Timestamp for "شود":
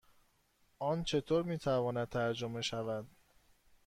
2.61-3.07